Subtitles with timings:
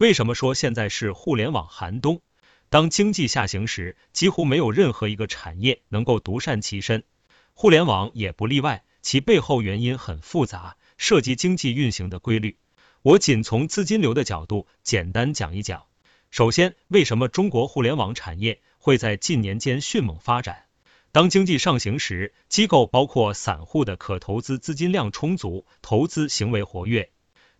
[0.00, 2.22] 为什么说现在是互联网寒冬？
[2.70, 7.04] 当经济下行时，几乎没有任何一个产业能够独善其身，
[7.52, 8.82] 互联网也不例外。
[9.02, 12.56] 其背后原因很复杂，涉及经济运行的规律。
[13.02, 15.84] 我仅从资金流的角度简单讲一讲。
[16.30, 20.64] 首先，为什么中国互联网产业会在近年间迅猛发展？
[21.12, 27.10] 当经济上行时，机构包括散户的可投资资金量充足，投资行为活跃。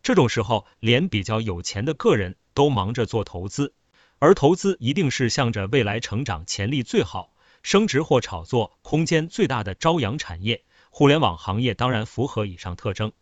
[0.03, 3.75] 这种时候，连比较有钱的个人都忙着做投资，
[4.19, 10.65] 而投资一定是向着未来成长潜力最好、升值或炒作空间最大的朝阳产业。
[10.91, 13.13] 互联网行业当然符合以上特征。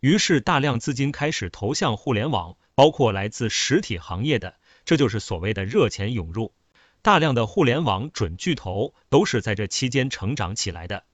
[0.00, 6.52] 于是，大量资金开始投向互联网，包括来自实体行业的，这就是所谓的热钱涌入。
[7.00, 11.04] 大量的互联网准巨头都是在这期间成长起来的。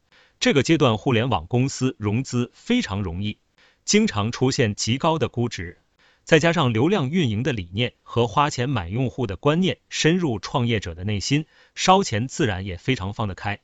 [0.41, 3.38] 这个阶段，互联网公司融资非常容易，
[3.84, 5.78] 经常出现极高的估值。
[6.24, 13.59] 再加上流量运营的理念和花钱买用户的观念深入创业者的内心，烧钱自然也非常放得开。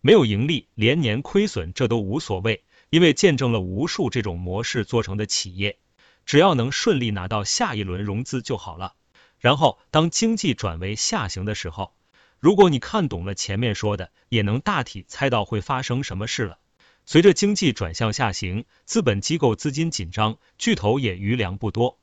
[0.00, 2.62] 没有盈利，连年亏损，这都无所谓。
[2.90, 5.78] 因为见证了无数这种模式做成的企业，
[6.24, 8.94] 只要能顺利拿到下一轮融资就好了。
[9.40, 11.96] 然后当经济转为下行的时候，
[12.38, 16.58] 如果你看懂了前面说的，也能大体猜到会发生什么事了。
[17.06, 21.98] 随着经济转向下行，资本机构资金紧张，巨头也余粮不多，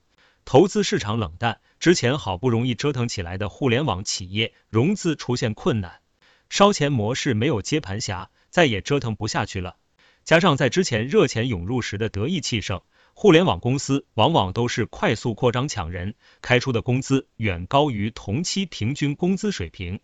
[0.46, 6.02] 投资市场冷淡，之前好不容易折腾起来的互联网企业融资出现困难，
[6.50, 9.78] 烧钱模式没有接盘侠，再也折腾不下去了。
[10.24, 12.84] 加上在之前热钱涌入时的得意气盛，
[13.16, 20.00] 互联网公司往往都是快速扩张抢人，开出的工资远高于同期平均工资水平，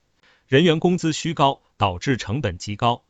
[0.48, 3.04] 人员工资虚高，导致成本极高。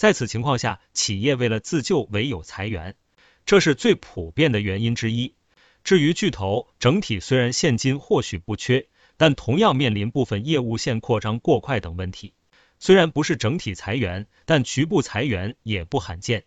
[0.00, 2.96] 在此情况下，企业为了自救，唯有裁员，
[3.44, 5.34] 这是最普遍的原因之一。
[5.84, 12.32] 至于巨头，整体虽然现金或许不缺，但同样面临部分业务线扩张过快等问题。
[12.78, 16.44] 虽然不是整体裁员，但局部裁员也不罕见。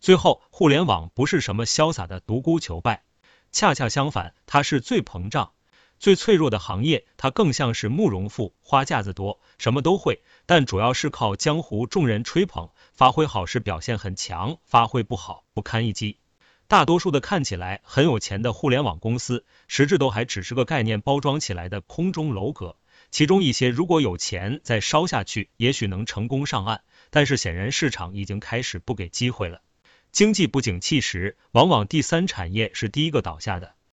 [0.00, 3.04] 最后，互联网不是什么潇洒的独孤求败，
[3.52, 5.52] 恰恰相反，它是最膨胀、
[6.00, 7.06] 最脆弱的行业。
[7.16, 16.18] 它更像是慕容复，花架子多，什么都会，但主要是靠江湖众人吹捧，发挥好时表现很强，发挥不好不堪一击。
[16.66, 22.76] 大多数的看起来很有钱的互联网公司，实质都还只是个概念包装起来的空中楼阁。
[23.10, 26.80] 其中一些如果有钱再烧下去，也许能成功上岸，
[27.10, 29.60] 但是显然市场已经开始不给机会了。
[30.10, 33.75] 经济不景气时，往往第三产业是第一个倒下的。